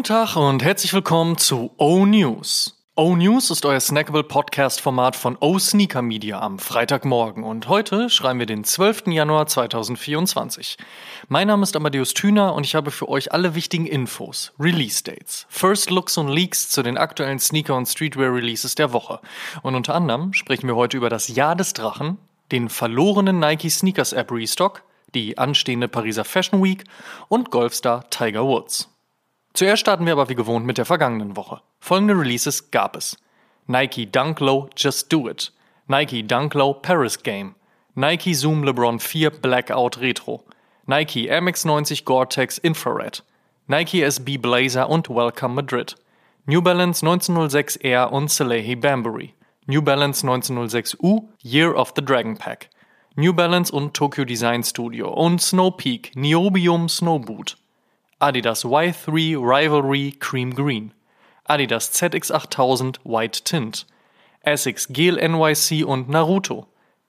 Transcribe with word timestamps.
Guten 0.00 0.14
Tag 0.14 0.34
und 0.34 0.64
herzlich 0.64 0.94
willkommen 0.94 1.36
zu 1.36 1.72
O 1.76 2.06
News. 2.06 2.82
O 2.96 3.16
News 3.16 3.50
ist 3.50 3.66
euer 3.66 3.80
snackable 3.80 4.24
Podcast-Format 4.24 5.14
von 5.14 5.36
O 5.40 5.58
Sneaker 5.58 6.00
Media 6.00 6.40
am 6.40 6.58
Freitagmorgen 6.58 7.44
und 7.44 7.68
heute 7.68 8.08
schreiben 8.08 8.38
wir 8.38 8.46
den 8.46 8.64
12. 8.64 9.08
Januar 9.08 9.46
2024. 9.46 10.78
Mein 11.28 11.48
Name 11.48 11.64
ist 11.64 11.76
Amadeus 11.76 12.14
Thüner 12.14 12.54
und 12.54 12.64
ich 12.64 12.74
habe 12.74 12.90
für 12.90 13.10
euch 13.10 13.32
alle 13.32 13.54
wichtigen 13.54 13.84
Infos, 13.84 14.54
Release-Dates, 14.58 15.44
First 15.50 15.90
Looks 15.90 16.16
und 16.16 16.28
Leaks 16.28 16.70
zu 16.70 16.82
den 16.82 16.96
aktuellen 16.96 17.38
Sneaker- 17.38 17.76
und 17.76 17.84
Streetwear-Releases 17.84 18.76
der 18.76 18.94
Woche. 18.94 19.20
Und 19.62 19.74
unter 19.74 19.94
anderem 19.94 20.32
sprechen 20.32 20.66
wir 20.66 20.76
heute 20.76 20.96
über 20.96 21.10
das 21.10 21.28
Jahr 21.28 21.56
des 21.56 21.74
Drachen, 21.74 22.16
den 22.52 22.70
verlorenen 22.70 23.38
Nike 23.38 23.68
Sneakers 23.68 24.14
App 24.14 24.32
Restock, 24.32 24.82
die 25.14 25.36
anstehende 25.36 25.88
Pariser 25.88 26.24
Fashion 26.24 26.64
Week 26.64 26.84
und 27.28 27.50
Golfstar 27.50 28.08
Tiger 28.08 28.46
Woods. 28.46 28.88
Zuerst 29.54 29.80
starten 29.80 30.06
wir 30.06 30.12
aber 30.12 30.28
wie 30.28 30.34
gewohnt 30.34 30.64
mit 30.64 30.78
der 30.78 30.84
vergangenen 30.84 31.36
Woche. 31.36 31.60
Folgende 31.80 32.14
Releases 32.14 32.70
gab 32.70 32.96
es. 32.96 33.16
Nike 33.66 34.06
Dunk 34.06 34.40
Low 34.40 34.68
Just 34.76 35.12
Do 35.12 35.28
It, 35.28 35.52
Nike 35.86 36.22
Dunk 36.22 36.54
Low 36.54 36.74
Paris 36.74 37.22
Game, 37.22 37.54
Nike 37.94 38.34
Zoom 38.34 38.64
LeBron 38.64 38.98
4 38.98 39.30
Blackout 39.30 40.00
Retro, 40.00 40.44
Nike 40.86 41.30
MX90 41.30 42.04
Gore-Tex 42.04 42.58
Infrared, 42.58 43.22
Nike 43.68 44.02
SB 44.02 44.38
Blazer 44.38 44.88
und 44.88 45.08
Welcome 45.08 45.54
Madrid, 45.54 45.94
New 46.46 46.60
Balance 46.60 47.06
1906 47.06 47.76
Air 47.76 48.10
und 48.12 48.28
Salehi 48.28 48.74
Bambury, 48.74 49.34
New 49.66 49.82
Balance 49.82 50.26
1906U 50.26 51.28
Year 51.42 51.76
of 51.76 51.92
the 51.94 52.04
Dragon 52.04 52.36
Pack, 52.36 52.70
New 53.14 53.32
Balance 53.32 53.72
und 53.72 53.94
Tokyo 53.94 54.24
Design 54.24 54.64
Studio 54.64 55.12
und 55.12 55.40
Snow 55.40 55.70
Peak 55.70 56.10
Niobium 56.16 56.88
Snow 56.88 57.20
Boot, 57.20 57.56
Adidas 58.20 58.64
Y3 58.64 59.36
Rivalry 59.40 60.12
Cream 60.12 60.50
Green, 60.54 60.92
Adidas 61.48 61.90
ZX8000 61.90 62.98
White 63.02 63.44
Tint, 63.44 63.86
Essex 64.44 64.86
Gel 64.92 65.16
NYC 65.16 65.86
und 65.86 66.10
Naruto, 66.10 66.66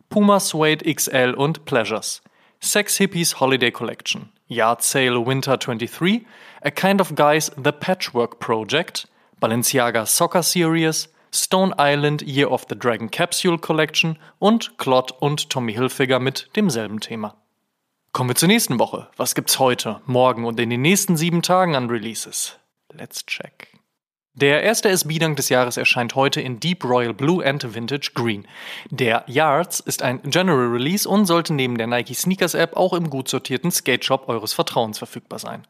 Puma 0.09 0.39
Suede 0.39 0.83
XL 0.85 1.33
und 1.35 1.65
Pleasures, 1.65 2.21
Sex 2.61 2.97
Hippies 2.97 3.41
Holiday 3.41 3.71
Collection, 3.71 4.29
Yard 4.47 4.83
Sale 4.83 5.25
Winter 5.25 5.57
23, 5.57 6.25
A 6.63 6.71
Kind 6.71 7.01
of 7.01 7.15
Guys 7.15 7.51
The 7.61 7.73
Patchwork 7.73 8.39
Project, 8.39 9.07
Balenciaga 9.41 10.05
Soccer 10.05 10.43
Series, 10.43 11.09
Stone 11.33 11.73
Island 11.77 12.21
Year 12.21 12.49
of 12.49 12.65
the 12.69 12.75
Dragon 12.75 13.09
Capsule 13.09 13.57
Collection 13.57 14.17
und 14.39 14.77
Clot 14.77 15.11
und 15.19 15.49
Tommy 15.49 15.73
Hilfiger 15.73 16.19
mit 16.19 16.49
demselben 16.55 17.01
Thema. 17.01 17.40
Kommen 18.13 18.29
wir 18.29 18.35
zur 18.35 18.49
nächsten 18.49 18.77
Woche. 18.77 19.07
Was 19.15 19.35
gibt's 19.35 19.57
heute, 19.57 20.01
morgen 20.05 20.43
und 20.43 20.59
in 20.59 20.69
den 20.69 20.81
nächsten 20.81 21.15
sieben 21.15 21.41
Tagen 21.41 21.77
an 21.77 21.89
Releases? 21.89 22.59
Let's 22.91 23.25
check. 23.25 23.69
Der 24.33 24.63
erste 24.63 24.89
SB-Dunk 24.89 25.37
des 25.37 25.47
Jahres 25.47 25.77
erscheint 25.77 26.15
heute 26.15 26.41
in 26.41 26.59
Deep 26.59 26.83
Royal 26.83 27.13
Blue 27.13 27.45
and 27.45 27.73
Vintage 27.73 28.11
Green. 28.13 28.45
Der 28.89 29.23
Yards 29.27 29.79
ist 29.79 30.01
ein 30.01 30.21
General 30.23 30.67
Release 30.67 31.07
und 31.07 31.25
sollte 31.25 31.53
neben 31.53 31.77
der 31.77 31.87
Nike 31.87 32.13
Sneakers 32.13 32.53
App 32.53 32.75
auch 32.75 32.91
im 32.91 33.09
gut 33.09 33.29
sortierten 33.29 33.71
Skate 33.71 34.03
Shop 34.03 34.27
eures 34.27 34.51
Vertrauens 34.51 34.97
verfügbar 34.97 35.39
sein. 35.39 35.65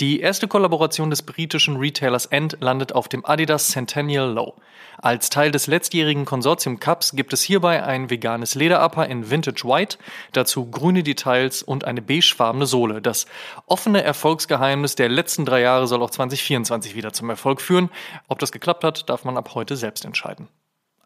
Die 0.00 0.18
erste 0.18 0.48
Kollaboration 0.48 1.10
des 1.10 1.22
britischen 1.22 1.76
Retailers 1.76 2.26
End 2.26 2.56
landet 2.58 2.92
auf 2.92 3.08
dem 3.08 3.24
Adidas 3.24 3.68
Centennial 3.68 4.28
Low. 4.28 4.56
Als 4.98 5.30
Teil 5.30 5.52
des 5.52 5.68
letztjährigen 5.68 6.24
Konsortium 6.24 6.80
Cups 6.80 7.12
gibt 7.14 7.32
es 7.32 7.42
hierbei 7.42 7.84
ein 7.84 8.10
veganes 8.10 8.56
Lederupper 8.56 9.06
in 9.06 9.30
Vintage 9.30 9.62
White, 9.62 9.98
dazu 10.32 10.68
grüne 10.68 11.04
Details 11.04 11.62
und 11.62 11.84
eine 11.84 12.02
beigefarbene 12.02 12.66
Sohle. 12.66 13.00
Das 13.02 13.26
offene 13.66 14.02
Erfolgsgeheimnis 14.02 14.96
der 14.96 15.10
letzten 15.10 15.44
drei 15.44 15.60
Jahre 15.60 15.86
soll 15.86 16.02
auch 16.02 16.10
2024 16.10 16.96
wieder 16.96 17.12
zum 17.12 17.30
Erfolg 17.30 17.60
führen. 17.60 17.88
Ob 18.26 18.40
das 18.40 18.50
geklappt 18.50 18.82
hat, 18.82 19.08
darf 19.08 19.24
man 19.24 19.36
ab 19.36 19.54
heute 19.54 19.76
selbst 19.76 20.04
entscheiden. 20.04 20.48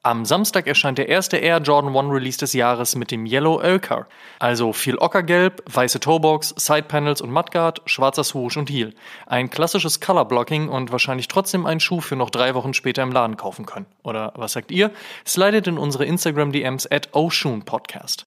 Am 0.03 0.25
Samstag 0.25 0.69
erscheint 0.69 0.99
der 0.99 1.09
erste 1.09 1.39
Air 1.39 1.59
Jordan 1.59 1.97
1 1.97 2.13
Release 2.13 2.39
des 2.39 2.53
Jahres 2.53 2.95
mit 2.95 3.11
dem 3.11 3.27
Yellow 3.27 3.57
Ochre. 3.57 4.07
Also 4.39 4.73
viel 4.73 4.97
Ockergelb, 4.97 5.63
weiße 5.67 5.99
Toebox, 5.99 6.55
Sidepanels 6.57 7.21
und 7.21 7.33
Mudguard, 7.33 7.83
schwarzer 7.87 8.23
Swoosh 8.23 8.57
und 8.57 8.71
Heel. 8.71 8.95
Ein 9.27 9.51
klassisches 9.51 10.01
Color 10.01 10.27
Blocking 10.27 10.69
und 10.69 10.93
wahrscheinlich 10.93 11.27
trotzdem 11.27 11.67
ein 11.67 11.81
Schuh 11.81 12.01
für 12.01 12.15
noch 12.15 12.31
drei 12.31 12.55
Wochen 12.55 12.75
später 12.75 13.03
im 13.03 13.11
Laden 13.11 13.37
kaufen 13.37 13.67
können. 13.67 13.87
Oder 14.05 14.33
was 14.37 14.53
sagt 14.53 14.71
ihr? 14.71 14.93
Slidet 15.27 15.67
in 15.67 15.79
unsere 15.79 16.05
Instagram 16.05 16.53
DMs 16.53 16.91
at 16.91 17.09
Oshun 17.13 17.65
Podcast. 17.65 18.25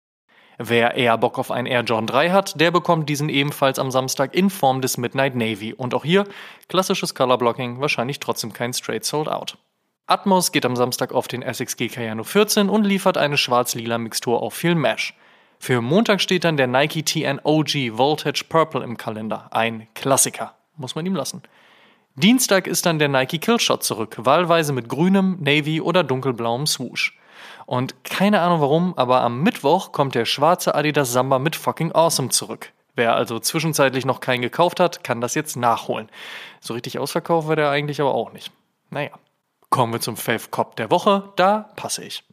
Wer 0.58 0.96
eher 0.96 1.18
Bock 1.18 1.40
auf 1.40 1.52
einen 1.52 1.68
Air 1.68 1.82
Jordan 1.82 2.08
3 2.08 2.30
hat, 2.32 2.60
der 2.60 2.72
bekommt 2.72 3.10
diesen 3.10 3.30
ebenfalls 3.30 3.80
am 3.80 3.92
Samstag 3.92 4.36
in 4.36 4.50
Form 4.50 4.82
des 4.82 4.98
Midnight 4.98 5.36
Navy. 5.36 5.74
Und 5.74 5.94
auch 5.94 6.04
hier 6.04 6.26
klassisches 6.68 7.16
Color 7.16 7.38
Blocking, 7.38 7.80
wahrscheinlich 7.80 8.20
trotzdem 8.20 8.52
kein 8.52 8.74
Straight 8.74 9.06
Sold 9.06 9.30
Out. 9.30 9.58
Atmos 10.12 10.52
geht 10.52 10.66
am 10.66 10.76
Samstag 10.76 11.14
auf 11.14 11.30
den 11.30 11.42
SXG 11.42 11.88
Cayano 11.88 12.26
14 12.26 12.68
und 12.68 12.84
liefert 12.84 13.18
eine 13.18 13.38
schwarz-lila 13.38 13.98
Mixtur 13.98 14.44
auf 14.44 14.54
viel 14.54 14.76
Mesh. 14.76 15.14
Für 15.58 15.80
Montag 15.80 16.20
steht 16.20 16.44
dann 16.44 16.58
der 16.58 16.68
Nike 16.68 17.06
TN 17.06 17.40
OG 17.42 17.98
Voltage 17.98 18.44
Purple 18.50 18.84
im 18.84 18.98
Kalender. 18.98 19.48
Ein 19.52 19.88
Klassiker. 19.96 20.54
Muss 20.76 20.96
man 20.96 21.06
ihm 21.06 21.16
lassen. 21.16 21.44
Dienstag 22.16 22.68
ist 22.68 22.86
dann 22.86 23.00
der 23.00 23.08
Nike 23.08 23.40
Killshot 23.40 23.86
zurück, 23.86 24.18
wahlweise 24.18 24.74
mit 24.74 24.90
grünem, 24.90 25.38
navy 25.40 25.80
oder 25.80 26.04
dunkelblauem 26.04 26.68
Swoosh. 26.68 27.18
Und 27.66 28.04
keine 28.04 28.42
Ahnung 28.42 28.60
warum, 28.60 28.94
aber 28.98 29.22
am 29.22 29.42
Mittwoch 29.44 29.94
kommt 29.94 30.14
der 30.14 30.26
schwarze 30.26 30.76
Adidas 30.76 31.14
Samba 31.14 31.40
mit 31.40 31.56
fucking 31.56 31.94
awesome 31.94 32.28
zurück. 32.28 32.74
Wer 32.96 33.16
also 33.16 33.40
zwischenzeitlich 33.40 34.06
noch 34.06 34.20
keinen 34.20 34.42
gekauft 34.42 34.82
hat, 34.82 35.06
kann 35.06 35.22
das 35.22 35.36
jetzt 35.36 35.56
nachholen. 35.56 36.10
So 36.60 36.74
richtig 36.74 37.00
ausverkauft 37.00 37.48
wird 37.48 37.60
er 37.60 37.70
eigentlich 37.70 38.02
aber 38.02 38.14
auch 38.14 38.34
nicht. 38.34 38.52
Naja. 38.90 39.12
Kommen 39.72 39.94
wir 39.94 40.02
zum 40.02 40.18
Fave 40.18 40.50
Cop 40.50 40.76
der 40.76 40.92
Woche, 40.92 41.32
da 41.38 41.72
passe 41.78 42.04
ich. 42.04 42.26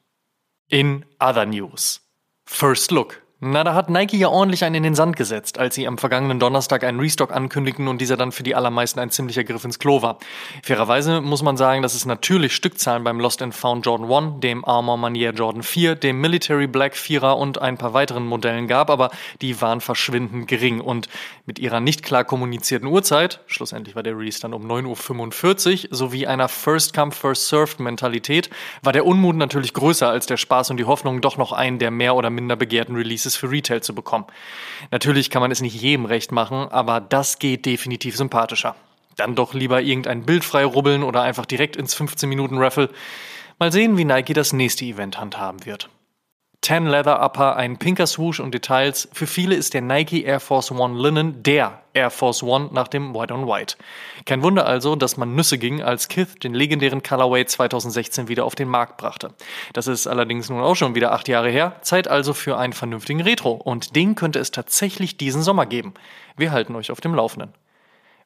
In 0.68 1.06
other 1.20 1.46
news. 1.46 2.00
First 2.44 2.90
Look 2.90 3.22
na, 3.40 3.62
da 3.62 3.72
hat 3.72 3.88
Nike 3.88 4.16
ja 4.16 4.30
ordentlich 4.30 4.64
einen 4.64 4.74
in 4.74 4.82
den 4.82 4.94
Sand 4.96 5.14
gesetzt, 5.14 5.60
als 5.60 5.76
sie 5.76 5.86
am 5.86 5.96
vergangenen 5.96 6.40
Donnerstag 6.40 6.82
einen 6.82 6.98
Restock 6.98 7.32
ankündigten 7.32 7.86
und 7.86 8.00
dieser 8.00 8.16
dann 8.16 8.32
für 8.32 8.42
die 8.42 8.56
allermeisten 8.56 8.98
ein 8.98 9.10
ziemlicher 9.10 9.44
Griff 9.44 9.64
ins 9.64 9.78
Klo 9.78 10.02
war. 10.02 10.18
Fairerweise 10.64 11.20
muss 11.20 11.44
man 11.44 11.56
sagen, 11.56 11.82
dass 11.82 11.94
es 11.94 12.04
natürlich 12.04 12.52
Stückzahlen 12.52 13.04
beim 13.04 13.20
Lost 13.20 13.40
and 13.40 13.54
Found 13.54 13.86
Jordan 13.86 14.10
1, 14.10 14.40
dem 14.40 14.64
Armor 14.64 14.96
Manier 14.96 15.30
Jordan 15.30 15.62
4, 15.62 15.94
dem 15.94 16.20
Military 16.20 16.66
Black 16.66 16.94
4er 16.94 17.34
und 17.34 17.62
ein 17.62 17.78
paar 17.78 17.94
weiteren 17.94 18.26
Modellen 18.26 18.66
gab, 18.66 18.90
aber 18.90 19.12
die 19.40 19.60
waren 19.60 19.80
verschwindend 19.80 20.48
gering 20.48 20.80
und 20.80 21.08
mit 21.46 21.60
ihrer 21.60 21.78
nicht 21.78 22.02
klar 22.02 22.24
kommunizierten 22.24 22.88
Uhrzeit, 22.88 23.38
schlussendlich 23.46 23.94
war 23.94 24.02
der 24.02 24.18
Release 24.18 24.40
dann 24.40 24.52
um 24.52 24.68
9.45 24.68 25.90
Uhr, 25.90 25.96
sowie 25.96 26.26
einer 26.26 26.48
First 26.48 26.92
Come 26.92 27.12
First 27.12 27.46
Served 27.46 27.78
Mentalität, 27.78 28.50
war 28.82 28.92
der 28.92 29.06
Unmut 29.06 29.36
natürlich 29.36 29.74
größer 29.74 30.08
als 30.08 30.26
der 30.26 30.38
Spaß 30.38 30.70
und 30.70 30.78
die 30.78 30.86
Hoffnung, 30.86 31.20
doch 31.20 31.36
noch 31.36 31.52
einen 31.52 31.78
der 31.78 31.92
mehr 31.92 32.16
oder 32.16 32.30
minder 32.30 32.56
begehrten 32.56 32.96
Releases 32.96 33.27
Releases 33.28 33.36
für 33.36 33.50
Retail 33.50 33.82
zu 33.82 33.94
bekommen. 33.94 34.26
Natürlich 34.90 35.30
kann 35.30 35.42
man 35.42 35.50
es 35.50 35.60
nicht 35.60 35.80
jedem 35.80 36.06
recht 36.06 36.32
machen, 36.32 36.68
aber 36.70 37.00
das 37.00 37.38
geht 37.38 37.66
definitiv 37.66 38.16
sympathischer. 38.16 38.74
Dann 39.16 39.34
doch 39.34 39.54
lieber 39.54 39.82
irgendein 39.82 40.24
Bild 40.24 40.44
frei 40.44 40.64
rubbeln 40.64 41.02
oder 41.02 41.22
einfach 41.22 41.46
direkt 41.46 41.76
ins 41.76 41.94
15 41.94 42.28
Minuten 42.28 42.58
Raffle. 42.58 42.90
Mal 43.58 43.72
sehen, 43.72 43.96
wie 43.98 44.04
Nike 44.04 44.32
das 44.32 44.52
nächste 44.52 44.84
Event 44.84 45.18
handhaben 45.18 45.66
wird. 45.66 45.88
Tan 46.60 46.86
Leather 46.86 47.22
Upper, 47.22 47.56
ein 47.56 47.78
pinker 47.78 48.06
Swoosh 48.06 48.40
und 48.40 48.52
Details. 48.52 49.08
Für 49.12 49.26
viele 49.26 49.54
ist 49.54 49.74
der 49.74 49.80
Nike 49.80 50.24
Air 50.24 50.40
Force 50.40 50.70
One 50.70 51.00
Linen 51.00 51.42
der 51.42 51.82
Air 51.94 52.10
Force 52.10 52.42
One 52.42 52.70
nach 52.72 52.88
dem 52.88 53.14
White 53.14 53.32
on 53.32 53.46
White. 53.46 53.76
Kein 54.26 54.42
Wunder 54.42 54.66
also, 54.66 54.96
dass 54.96 55.16
man 55.16 55.34
Nüsse 55.34 55.56
ging, 55.56 55.82
als 55.82 56.08
Kith 56.08 56.40
den 56.42 56.54
legendären 56.54 57.02
Colorway 57.02 57.46
2016 57.46 58.28
wieder 58.28 58.44
auf 58.44 58.54
den 58.54 58.68
Markt 58.68 58.96
brachte. 58.96 59.32
Das 59.72 59.86
ist 59.86 60.06
allerdings 60.06 60.50
nun 60.50 60.60
auch 60.60 60.74
schon 60.74 60.94
wieder 60.94 61.12
acht 61.12 61.28
Jahre 61.28 61.48
her. 61.48 61.76
Zeit 61.82 62.08
also 62.08 62.34
für 62.34 62.58
einen 62.58 62.72
vernünftigen 62.72 63.20
Retro. 63.20 63.52
Und 63.52 63.94
den 63.94 64.14
könnte 64.14 64.38
es 64.38 64.50
tatsächlich 64.50 65.16
diesen 65.16 65.42
Sommer 65.42 65.64
geben. 65.64 65.94
Wir 66.36 66.50
halten 66.50 66.74
euch 66.74 66.90
auf 66.90 67.00
dem 67.00 67.14
Laufenden. 67.14 67.54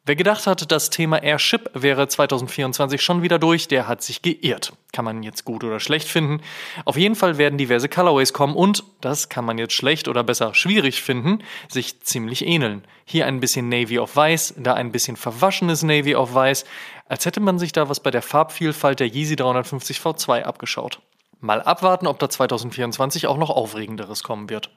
Wer 0.04 0.16
gedacht 0.16 0.49
hat, 0.49 0.72
das 0.72 0.90
Thema 0.90 1.22
Airship 1.22 1.70
wäre 1.75 2.08
2024 2.08 3.00
schon 3.00 3.22
wieder 3.22 3.38
durch, 3.38 3.69
der 3.69 3.87
hat 3.87 4.02
sich 4.02 4.20
geirrt. 4.20 4.72
Kann 4.93 5.04
man 5.04 5.22
jetzt 5.22 5.44
gut 5.44 5.62
oder 5.62 5.78
schlecht 5.78 6.08
finden. 6.08 6.43
Auf 6.84 6.96
jeden 6.96 7.14
Fall 7.14 7.38
werden 7.38 7.56
diverse 7.56 7.88
Colorways 7.88 8.32
kommen 8.32 8.56
und, 8.56 8.82
das 9.00 9.28
kann 9.28 9.44
man 9.44 9.58
jetzt 9.58 9.75
schlecht 9.75 10.08
oder 10.08 10.25
besser 10.25 10.54
schwierig 10.54 11.02
finden, 11.02 11.44
sich 11.69 12.00
ziemlich 12.00 12.44
ähneln. 12.44 12.82
Hier 13.04 13.26
ein 13.26 13.38
bisschen 13.38 13.69
Navy 13.69 14.00
auf 14.00 14.16
Weiß, 14.16 14.54
da 14.56 14.75
ein 14.75 14.90
bisschen 14.90 15.16
verwaschenes 15.16 15.84
Navy 15.84 16.16
auf 16.16 16.34
Weiß, 16.34 16.64
als 17.06 17.25
hätte 17.25 17.38
man 17.38 17.60
sich 17.60 17.70
da 17.70 17.88
was 17.88 18.00
bei 18.00 18.10
der 18.10 18.22
Farbvielfalt 18.22 18.99
der 18.99 19.06
Yeezy 19.06 19.37
350 19.37 19.99
V2 19.99 20.43
abgeschaut. 20.43 20.99
Mal 21.38 21.62
abwarten, 21.62 22.08
ob 22.08 22.19
da 22.19 22.28
2024 22.28 23.28
auch 23.28 23.37
noch 23.37 23.50
Aufregenderes 23.50 24.25
kommen 24.25 24.50
wird. 24.50 24.69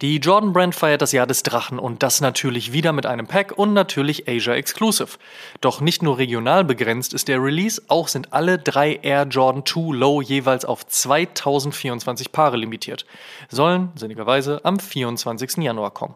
Die 0.00 0.18
Jordan 0.18 0.52
Brand 0.52 0.76
feiert 0.76 1.02
das 1.02 1.10
Jahr 1.10 1.26
des 1.26 1.42
Drachen 1.42 1.80
und 1.80 2.04
das 2.04 2.20
natürlich 2.20 2.72
wieder 2.72 2.92
mit 2.92 3.04
einem 3.04 3.26
Pack 3.26 3.58
und 3.58 3.72
natürlich 3.72 4.28
Asia 4.28 4.54
Exclusive. 4.54 5.18
Doch 5.60 5.80
nicht 5.80 6.04
nur 6.04 6.18
regional 6.18 6.64
begrenzt 6.64 7.14
ist 7.14 7.26
der 7.26 7.42
Release, 7.42 7.82
auch 7.88 8.06
sind 8.06 8.32
alle 8.32 8.58
drei 8.58 9.00
Air 9.02 9.24
Jordan 9.24 9.66
2 9.66 9.96
Low 9.96 10.22
jeweils 10.22 10.64
auf 10.64 10.86
2024 10.86 12.30
Paare 12.30 12.56
limitiert. 12.56 13.06
Sollen, 13.48 13.90
sinnigerweise, 13.96 14.60
am 14.62 14.78
24. 14.78 15.56
Januar 15.56 15.90
kommen. 15.90 16.14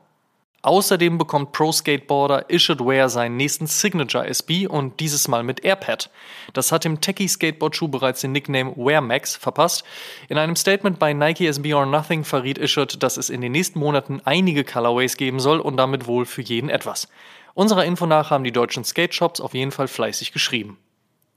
Außerdem 0.65 1.19
bekommt 1.19 1.51
Pro 1.51 1.73
Skateboarder 1.73 2.49
Issued 2.49 2.79
Wear 2.79 3.09
seinen 3.09 3.37
nächsten 3.37 3.67
Signature 3.67 4.29
SB 4.29 4.69
und 4.69 5.01
dieses 5.01 5.27
Mal 5.27 5.43
mit 5.43 5.65
Airpad. 5.65 6.09
Das 6.53 6.71
hat 6.71 6.85
dem 6.85 7.01
Techie 7.01 7.27
Skateboard-Schuh 7.27 7.89
bereits 7.89 8.21
den 8.21 8.31
Nickname 8.31 8.73
Wear 8.77 9.01
Max 9.01 9.35
verpasst. 9.35 9.83
In 10.29 10.39
einem 10.39 10.55
Statement 10.55 11.01
bei 11.01 11.15
Nike 11.15 11.49
SB 11.49 11.75
or 11.75 11.85
Nothing 11.85 12.23
verriet 12.23 12.59
Issued, 12.59 13.03
dass 13.03 13.17
es 13.17 13.29
in 13.29 13.41
den 13.41 13.51
nächsten 13.51 13.81
Monaten 13.81 14.23
einige 14.25 14.63
Colorways 14.63 15.17
geben 15.17 15.41
soll 15.41 15.59
und 15.59 15.77
damit 15.77 16.07
wohl 16.07 16.27
für 16.27 16.43
jeden 16.43 16.71
etwas. 16.71 17.09
Unserer 17.55 17.85
Info 17.85 18.07
nach 18.07 18.31
haben 18.31 18.45
die 18.45 18.53
deutschen 18.53 18.85
Skate-Shops 18.85 19.41
auf 19.41 19.55
jeden 19.55 19.73
Fall 19.73 19.89
fleißig 19.89 20.31
geschrieben. 20.31 20.79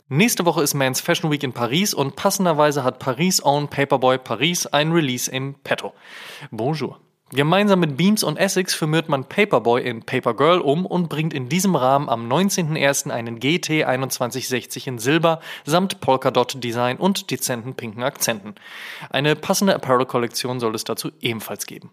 Nächste 0.08 0.46
Woche 0.46 0.62
ist 0.62 0.76
Mans 0.76 1.02
Fashion 1.02 1.32
Week 1.32 1.42
in 1.42 1.52
Paris 1.52 1.96
und 1.96 2.16
passenderweise 2.16 2.84
hat 2.84 3.00
Paris 3.00 3.44
Own 3.44 3.70
Paperboy 3.70 4.20
Paris 4.20 4.68
ein 4.68 4.92
Release 4.92 5.32
im 5.32 5.56
Petto. 5.64 5.96
Bonjour. 6.52 7.00
Gemeinsam 7.32 7.80
mit 7.80 7.98
Beams 7.98 8.22
und 8.22 8.38
Essex 8.38 8.76
firmiert 8.76 9.10
man 9.10 9.28
Paperboy 9.28 9.82
in 9.82 10.04
Papergirl 10.04 10.60
um 10.60 10.86
und 10.86 11.10
bringt 11.10 11.34
in 11.34 11.50
diesem 11.50 11.76
Rahmen 11.76 12.08
am 12.08 12.32
19.01. 12.32 13.10
einen 13.10 13.40
GT 13.40 13.84
2160 13.84 14.86
in 14.86 15.00
Silber 15.00 15.40
samt 15.66 16.02
Polkadot-Design 16.02 16.98
und 16.98 17.32
dezenten 17.32 17.74
pinken 17.74 18.04
Akzenten. 18.04 18.54
Eine 19.10 19.36
passende 19.36 19.74
Apparel-Kollektion 19.74 20.60
soll 20.60 20.76
es 20.76 20.84
dazu 20.84 21.10
ebenfalls 21.20 21.66
geben. 21.66 21.90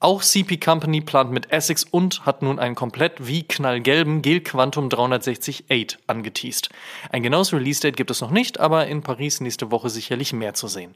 Auch 0.00 0.22
CP 0.22 0.56
Company 0.56 1.02
plant 1.02 1.30
mit 1.30 1.52
Essex 1.52 1.84
und 1.84 2.24
hat 2.24 2.40
nun 2.40 2.58
einen 2.58 2.74
komplett 2.74 3.26
wie 3.26 3.42
knallgelben 3.42 4.22
Gel 4.22 4.40
Quantum 4.40 4.88
360 4.88 5.66
8 5.70 5.98
angeteased. 6.06 6.70
Ein 7.10 7.22
genaues 7.22 7.52
Release-Date 7.52 7.98
gibt 7.98 8.10
es 8.10 8.22
noch 8.22 8.30
nicht, 8.30 8.60
aber 8.60 8.86
in 8.86 9.02
Paris 9.02 9.42
nächste 9.42 9.70
Woche 9.70 9.90
sicherlich 9.90 10.32
mehr 10.32 10.54
zu 10.54 10.68
sehen. 10.68 10.94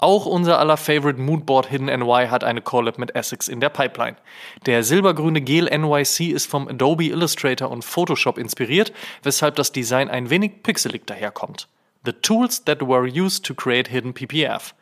Auch 0.00 0.24
unser 0.24 0.58
aller 0.58 0.78
Favorite 0.78 1.20
Moodboard 1.20 1.66
Hidden 1.66 1.86
NY 1.86 2.28
hat 2.30 2.42
eine 2.42 2.62
Collab 2.62 2.96
mit 2.96 3.14
Essex 3.14 3.48
in 3.48 3.60
der 3.60 3.68
Pipeline. 3.68 4.16
Der 4.64 4.82
silbergrüne 4.82 5.42
Gel 5.42 5.66
NYC 5.66 6.30
ist 6.30 6.46
vom 6.46 6.68
Adobe 6.68 7.04
Illustrator 7.04 7.70
und 7.70 7.84
Photoshop 7.84 8.38
inspiriert, 8.38 8.94
weshalb 9.22 9.56
das 9.56 9.72
Design 9.72 10.08
ein 10.08 10.30
wenig 10.30 10.62
pixelig 10.62 11.06
daherkommt. 11.06 11.68
The 12.06 12.12
Tools 12.12 12.64
that 12.64 12.80
were 12.80 13.06
used 13.06 13.44
to 13.44 13.54
create 13.54 13.88
Hidden 13.88 14.14
PPF. 14.14 14.74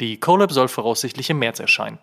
Die 0.00 0.18
Collab 0.18 0.50
soll 0.50 0.66
voraussichtlich 0.66 1.30
im 1.30 1.38
März 1.38 1.60
erscheinen. 1.60 2.00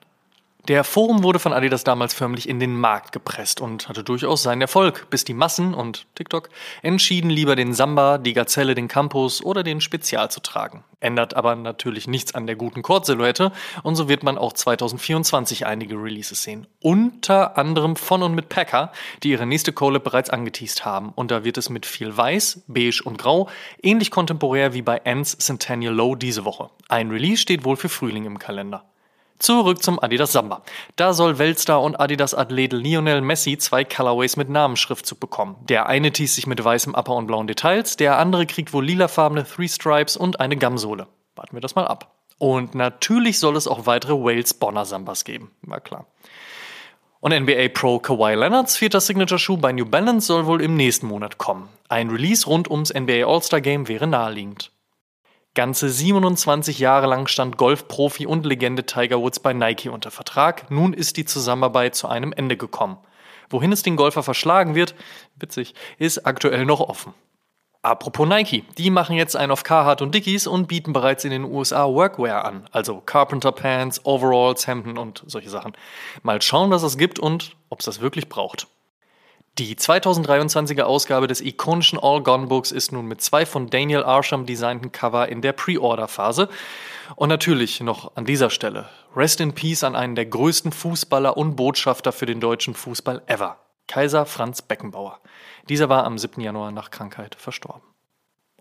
Der 0.68 0.84
Forum 0.84 1.24
wurde 1.24 1.40
von 1.40 1.54
Adidas 1.54 1.84
damals 1.84 2.14
förmlich 2.14 2.48
in 2.48 2.60
den 2.60 2.80
Markt 2.80 3.14
gepresst 3.14 3.62
und 3.62 3.90
hatte 3.90 4.04
durchaus 4.04 4.44
seinen 4.44 4.62
Erfolg, 4.62 5.10
bis 5.10 5.24
die 5.24 5.34
Massen 5.34 5.74
und 5.74 6.06
TikTok 6.14 6.50
entschieden, 6.84 7.32
lieber 7.32 7.56
den 7.56 7.74
Samba, 7.74 8.20
die 8.20 8.34
Gazelle, 8.34 8.76
den 8.76 8.88
Campus 8.88 9.44
oder 9.44 9.64
den 9.64 9.82
Spezial 9.82 10.30
zu 10.30 10.40
tragen. 10.40 10.84
Ändert 11.00 11.36
aber 11.36 11.56
natürlich 11.56 12.08
nichts 12.08 12.36
an 12.36 12.46
der 12.46 12.56
guten 12.56 12.84
Kord-Silhouette 12.84 13.52
und 13.82 13.96
so 13.96 14.08
wird 14.08 14.22
man 14.22 14.38
auch 14.38 14.54
2024 14.54 15.66
einige 15.66 15.96
Releases 15.96 16.44
sehen. 16.44 16.68
Unter 16.80 17.58
anderem 17.58 17.96
von 17.96 18.22
und 18.22 18.36
mit 18.36 18.50
Packer, 18.50 18.92
die 19.24 19.32
ihre 19.32 19.48
nächste 19.48 19.74
Collab 19.74 20.04
bereits 20.04 20.30
angeteased 20.30 20.86
haben. 20.86 21.12
Und 21.16 21.32
da 21.32 21.44
wird 21.44 21.58
es 21.58 21.72
mit 21.72 21.88
viel 21.88 22.16
Weiß, 22.16 22.62
Beige 22.68 23.02
und 23.04 23.18
Grau 23.18 23.50
ähnlich 23.82 24.12
kontemporär 24.12 24.76
wie 24.76 24.84
bei 24.84 24.98
Ends 24.98 25.36
Centennial 25.40 25.96
Low 25.96 26.14
diese 26.14 26.46
Woche. 26.46 26.70
Ein 26.88 27.10
Release 27.10 27.42
steht 27.42 27.66
wohl 27.66 27.78
für 27.78 27.90
Frühling 27.90 28.26
im 28.26 28.38
Kalender. 28.38 28.86
Zurück 29.42 29.82
zum 29.82 30.00
Adidas 30.00 30.34
Samba. 30.34 30.62
Da 30.98 31.14
soll 31.14 31.40
Weltstar 31.40 31.82
und 31.82 32.00
Adidas-Athlet 32.00 32.74
Lionel 32.74 33.22
Messi 33.22 33.58
zwei 33.58 33.84
Colorways 33.84 34.38
mit 34.38 34.50
Namensschriftzug 34.50 35.20
bekommen. 35.20 35.56
Der 35.62 35.88
eine 35.88 36.12
teast 36.12 36.36
sich 36.36 36.46
mit 36.46 36.64
weißem 36.64 36.94
Upper 36.94 37.16
und 37.16 37.26
blauen 37.26 37.48
Details, 37.48 37.98
der 37.98 38.20
andere 38.20 38.46
kriegt 38.46 38.72
wohl 38.72 38.86
lilafarbene 38.86 39.44
Three 39.44 39.68
Stripes 39.68 40.16
und 40.16 40.40
eine 40.40 40.58
Gamsohle. 40.58 41.08
Warten 41.36 41.56
wir 41.56 41.62
das 41.62 41.74
mal 41.74 41.88
ab. 41.88 42.14
Und 42.38 42.76
natürlich 42.76 43.40
soll 43.40 43.56
es 43.56 43.68
auch 43.68 43.88
weitere 43.88 44.14
Wales 44.14 44.54
Bonner 44.54 44.86
Sambas 44.86 45.24
geben. 45.24 45.50
War 45.64 45.80
klar. 45.80 46.06
Und 47.20 47.34
NBA 47.34 47.70
Pro 47.74 47.98
Kawhi 47.98 48.36
Leonards 48.36 48.78
vierter 48.78 49.02
Signature-Schuh 49.02 49.58
bei 49.58 49.72
New 49.72 49.86
Balance 49.86 50.28
soll 50.28 50.46
wohl 50.46 50.62
im 50.62 50.76
nächsten 50.76 51.08
Monat 51.08 51.40
kommen. 51.40 51.68
Ein 51.90 52.12
Release 52.12 52.46
rund 52.46 52.70
ums 52.70 52.94
NBA 52.94 53.26
All-Star 53.26 53.62
Game 53.62 53.88
wäre 53.88 54.06
naheliegend. 54.06 54.71
Ganze 55.54 55.90
27 55.90 56.80
Jahre 56.80 57.08
lang 57.08 57.28
stand 57.28 57.58
Golfprofi 57.58 58.26
und 58.26 58.46
Legende 58.46 58.86
Tiger 58.86 59.20
Woods 59.20 59.42
bei 59.42 59.52
Nike 59.52 59.90
unter 59.90 60.10
Vertrag. 60.10 60.72
Nun 60.72 60.94
ist 60.94 61.18
die 61.18 61.26
Zusammenarbeit 61.26 61.94
zu 61.94 62.08
einem 62.08 62.32
Ende 62.32 62.56
gekommen. 62.56 62.98
Wohin 63.50 63.74
es 63.74 63.84
den 63.84 63.98
Golfer 63.98 64.24
verschlagen 64.24 64.76
wird, 64.76 64.96
witzig, 65.36 65.74
ist 65.98 66.26
aktuell 66.26 66.66
noch 66.66 66.80
offen. 66.80 67.14
Apropos 67.82 68.30
Nike, 68.30 68.64
die 68.78 68.92
machen 68.92 69.18
jetzt 69.18 69.36
einen 69.36 69.52
auf 69.52 69.64
Carhartt 69.64 70.02
und 70.02 70.16
Dickies 70.16 70.48
und 70.48 70.68
bieten 70.68 70.94
bereits 70.94 71.26
in 71.26 71.32
den 71.32 71.44
USA 71.44 71.86
Workwear 71.86 72.46
an, 72.46 72.70
also 72.72 73.02
Carpenter 73.02 73.52
Pants, 73.52 74.06
Overalls, 74.06 74.68
Hemden 74.68 74.98
und 74.98 75.22
solche 75.28 75.50
Sachen. 75.50 75.74
Mal 76.24 76.42
schauen, 76.42 76.72
was 76.72 76.84
es 76.84 76.98
gibt 76.98 77.20
und 77.20 77.58
ob 77.70 77.80
es 77.80 77.86
das 77.88 78.00
wirklich 78.00 78.30
braucht. 78.30 78.68
Die 79.58 79.76
2023er 79.76 80.84
Ausgabe 80.84 81.28
des 81.28 81.42
ikonischen 81.42 82.00
All 82.00 82.24
Gone 82.24 82.48
Books 82.48 82.72
ist 82.72 82.94
nun 82.94 83.06
mit 83.06 83.22
zwei 83.22 83.46
von 83.46 83.70
Daniel 83.70 84.04
Arsham 84.04 84.46
designten 84.46 84.94
Cover 84.94 85.28
in 85.28 85.42
der 85.42 85.52
Pre-Order-Phase. 85.52 86.48
Und 87.18 87.28
natürlich 87.28 87.82
noch 87.82 88.16
an 88.16 88.24
dieser 88.24 88.50
Stelle 88.50 88.90
Rest 89.14 89.42
in 89.42 89.54
Peace 89.54 89.84
an 89.84 89.98
einen 89.98 90.16
der 90.16 90.26
größten 90.26 90.72
Fußballer 90.72 91.36
und 91.36 91.58
Botschafter 91.58 92.14
für 92.14 92.26
den 92.26 92.40
deutschen 92.40 92.74
Fußball 92.74 93.24
ever, 93.28 93.60
Kaiser 93.88 94.26
Franz 94.26 94.62
Beckenbauer. 94.62 95.20
Dieser 95.68 95.90
war 95.90 96.06
am 96.06 96.18
7. 96.18 96.40
Januar 96.40 96.72
nach 96.72 96.90
Krankheit 96.90 97.36
verstorben. 97.36 97.84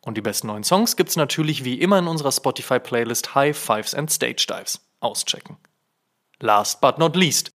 Und 0.02 0.16
die 0.16 0.22
besten 0.22 0.48
neuen 0.48 0.64
Songs 0.64 0.96
gibt's 0.96 1.14
natürlich 1.14 1.64
wie 1.64 1.80
immer 1.80 2.00
in 2.00 2.08
unserer 2.08 2.32
Spotify-Playlist 2.32 3.36
High 3.36 3.56
Fives 3.56 3.94
and 3.94 4.10
Stage 4.10 4.46
Dives. 4.48 4.80
Auschecken. 4.98 5.56
Last 6.40 6.80
but 6.80 6.98
not 6.98 7.14
least, 7.14 7.52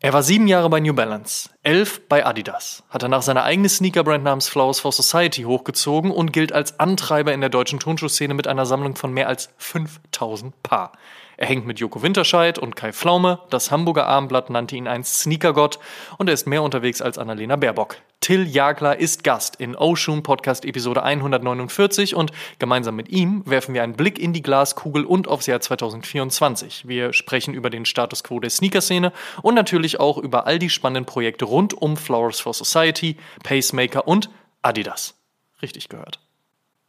er 0.00 0.12
war 0.12 0.22
sieben 0.22 0.46
Jahre 0.46 0.70
bei 0.70 0.78
New 0.78 0.94
Balance, 0.94 1.50
elf 1.64 2.08
bei 2.08 2.24
Adidas, 2.24 2.84
hat 2.88 3.02
danach 3.02 3.22
seine 3.22 3.42
eigene 3.42 3.68
Sneakerbrand 3.68 4.22
namens 4.22 4.48
Flowers 4.48 4.78
for 4.78 4.92
Society 4.92 5.42
hochgezogen 5.42 6.12
und 6.12 6.32
gilt 6.32 6.52
als 6.52 6.78
Antreiber 6.78 7.32
in 7.32 7.40
der 7.40 7.50
deutschen 7.50 7.80
Turnschuhszene 7.80 8.32
mit 8.32 8.46
einer 8.46 8.64
Sammlung 8.64 8.94
von 8.94 9.12
mehr 9.12 9.26
als 9.26 9.50
5000 9.56 10.62
Paar. 10.62 10.92
Er 11.38 11.46
hängt 11.46 11.66
mit 11.66 11.78
Joko 11.78 12.02
Winterscheid 12.02 12.58
und 12.58 12.74
Kai 12.74 12.92
Pflaume, 12.92 13.38
das 13.48 13.70
Hamburger 13.70 14.08
Abendblatt 14.08 14.50
nannte 14.50 14.74
ihn 14.74 14.88
einst 14.88 15.20
Sneakergott 15.20 15.78
und 16.18 16.26
er 16.26 16.34
ist 16.34 16.48
mehr 16.48 16.64
unterwegs 16.64 17.00
als 17.00 17.16
Annalena 17.16 17.54
Baerbock. 17.54 17.98
Till 18.18 18.44
Jagler 18.44 18.98
ist 18.98 19.22
Gast 19.22 19.54
in 19.54 19.76
Oshun 19.76 20.24
Podcast 20.24 20.64
Episode 20.64 21.04
149 21.04 22.16
und 22.16 22.32
gemeinsam 22.58 22.96
mit 22.96 23.10
ihm 23.10 23.44
werfen 23.46 23.72
wir 23.72 23.84
einen 23.84 23.92
Blick 23.92 24.18
in 24.18 24.32
die 24.32 24.42
Glaskugel 24.42 25.04
und 25.04 25.28
aufs 25.28 25.46
Jahr 25.46 25.60
2024. 25.60 26.88
Wir 26.88 27.12
sprechen 27.12 27.54
über 27.54 27.70
den 27.70 27.84
Status 27.84 28.24
quo 28.24 28.40
der 28.40 28.50
Sneaker-Szene 28.50 29.12
und 29.40 29.54
natürlich 29.54 30.00
auch 30.00 30.18
über 30.18 30.48
all 30.48 30.58
die 30.58 30.70
spannenden 30.70 31.06
Projekte 31.06 31.44
rund 31.44 31.72
um 31.72 31.96
Flowers 31.96 32.40
for 32.40 32.52
Society, 32.52 33.16
Pacemaker 33.44 34.08
und 34.08 34.28
Adidas. 34.62 35.14
Richtig 35.62 35.88
gehört. 35.88 36.18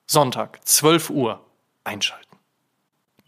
Sonntag, 0.07 0.59
12 0.65 1.11
Uhr. 1.11 1.45
Einschalten. 1.83 2.28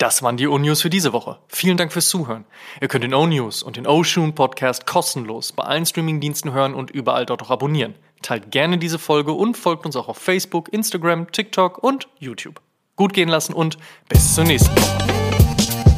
Das 0.01 0.23
waren 0.23 0.35
die 0.35 0.47
O-News 0.47 0.81
für 0.81 0.89
diese 0.89 1.13
Woche. 1.13 1.37
Vielen 1.47 1.77
Dank 1.77 1.93
fürs 1.93 2.09
Zuhören. 2.09 2.45
Ihr 2.81 2.87
könnt 2.87 3.03
den 3.03 3.13
O-News 3.13 3.61
und 3.61 3.77
den 3.77 3.85
O-Shoon 3.85 4.33
Podcast 4.33 4.87
kostenlos 4.87 5.51
bei 5.51 5.61
allen 5.63 5.85
Streamingdiensten 5.85 6.53
hören 6.53 6.73
und 6.73 6.89
überall 6.89 7.27
dort 7.27 7.43
auch 7.43 7.51
abonnieren. 7.51 7.93
Teilt 8.23 8.49
gerne 8.49 8.79
diese 8.79 8.97
Folge 8.97 9.31
und 9.33 9.57
folgt 9.57 9.85
uns 9.85 9.95
auch 9.95 10.07
auf 10.07 10.17
Facebook, 10.17 10.73
Instagram, 10.73 11.31
TikTok 11.31 11.83
und 11.83 12.07
YouTube. 12.17 12.61
Gut 12.95 13.13
gehen 13.13 13.29
lassen 13.29 13.53
und 13.53 13.77
bis 14.09 14.33
zur 14.33 14.45
nächsten 14.45 14.75
Woche. 14.75 15.90